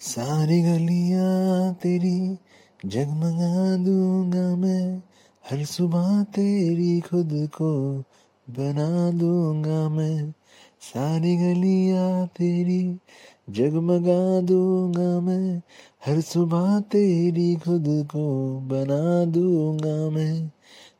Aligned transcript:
ساری 0.00 0.58
گلیاں 0.62 1.72
تیری 1.80 2.18
جگمگا 2.84 3.76
دوں 3.86 4.32
گا 4.32 4.54
میں 4.54 4.84
ہر 5.44 5.64
صبح 5.64 6.08
تیری 6.32 7.00
خود 7.00 7.32
کو 7.52 7.72
بنا 8.48 8.88
دوں 9.20 9.64
گا 9.64 9.80
میں 9.88 10.18
ساری 10.82 11.34
گلیاں 11.38 12.26
تیری 12.36 12.82
جگمگا 13.48 14.22
دوں 14.48 14.94
گا 14.94 15.10
میں 15.20 15.48
ہر 16.06 16.20
صبح 16.26 16.78
تیری 16.90 17.54
خود 17.64 17.88
کو 18.08 18.26
بنا 18.68 19.04
دوں 19.34 19.78
گا 19.78 19.98
میں 20.08 20.34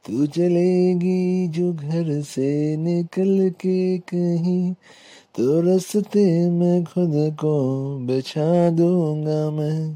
تو 0.04 0.26
چلے 0.26 0.94
گی 1.02 1.46
جو 1.52 1.72
گھر 1.82 2.20
سے 2.34 2.50
نکل 2.78 3.48
کے 3.58 3.80
کہیں 4.06 4.72
تو 5.32 5.62
رستے 5.62 6.50
میں 6.50 6.80
خود 6.94 7.36
کو 7.38 7.98
بچھا 8.06 8.68
دوں 8.78 9.26
گا 9.26 9.50
میں۔ 9.50 9.94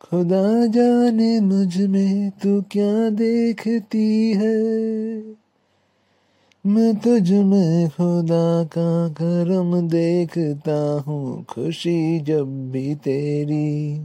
خدا 0.00 0.66
جانے 0.74 1.40
مجھ 1.40 1.80
میں 1.80 2.30
تو 2.42 2.60
کیا 2.60 3.08
دیکھتی 3.18 4.32
ہے۔ 4.36 4.56
میں 6.64 6.92
تجھ 7.02 7.32
میں 7.32 7.86
خدا 7.96 8.62
کا 8.70 9.08
کرم 9.18 9.88
دیکھتا 9.88 10.96
ہوں، 11.06 11.42
خوشی 11.48 12.18
جب 12.18 12.46
بھی 12.46 12.94
تیری۔ 12.94 13.98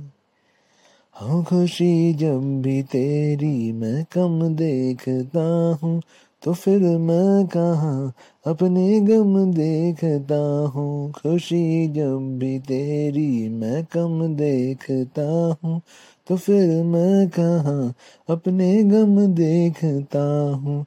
ہوں 1.22 1.44
خوشی 1.44 2.14
جب 2.14 2.42
بھی 2.42 2.82
تیری 2.82 3.72
میں 3.72 4.04
کم 4.10 4.56
دیکھتا 4.56 5.72
ہوں۔ 5.84 6.02
تو 6.41 6.54
پھر 6.54 6.98
میں 6.98 7.44
کہاں 7.52 8.12
اپنے 8.45 9.00
غم 9.08 9.52
دیکھتا 9.52 10.66
ہوں؟ 10.73 11.12
خوشی 11.12 11.88
جب 11.88 12.20
بھی 12.40 12.59
تیری 12.59 13.50
میں 13.50 13.81
کم 13.89 14.36
دیکھتا 14.36 15.28
ہوں، 15.64 15.80
تو 16.28 16.36
پھر 16.36 16.84
میں 16.84 17.25
کہاں 17.36 17.89
اپنے 18.28 18.84
غم 18.92 19.34
دیکھتا 19.34 20.25
ہوں؟ 20.53 20.84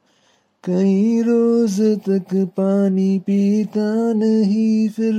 کئی 0.63 1.21
روز 1.27 1.81
تک 2.05 2.35
پانی 2.55 3.19
پیتا 3.19 4.13
نہیں 4.13 4.95
پھر۔ 4.95 5.15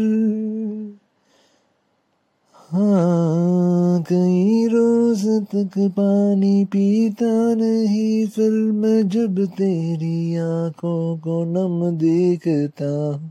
ہاں۔ 2.73 3.62
کئی 4.09 4.69
روز 4.73 5.29
تک 5.49 5.79
پانی 5.95 6.65
پیتا 6.65 7.55
نہیں 7.55 8.35
پھر 8.35 8.51
میں 8.51 9.03
جب 9.03 9.45
تیری 9.57 10.39
آنکھوں 10.39 11.17
کو 11.17 11.45
نم 11.45 11.97
دیکھتا 11.97 12.85
ہوں، 12.85 13.29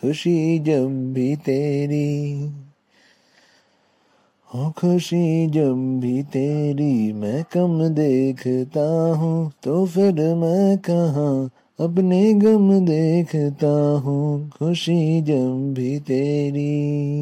خوشی 0.00 0.58
جب 0.58 0.88
بھی 0.90 1.36
تیری۔ 1.36 2.46
ہو 4.54 4.72
خوشی 4.76 5.46
جب 5.46 5.74
بھی 6.00 6.22
تیری، 6.22 7.12
میں 7.12 7.42
کم 7.50 7.86
دیکھتا 7.86 9.12
ہوں۔ 9.16 9.50
تو 9.60 9.84
پھر 9.84 10.34
میں 10.34 10.76
کہاں 10.76 11.48
اپنے 11.78 12.32
غم 12.42 12.84
دیکھتا 12.84 13.96
ہوں؟ 14.04 14.50
خوشی 14.58 15.20
جب 15.20 15.74
بھی 15.74 15.98
تیری۔ 15.98 17.12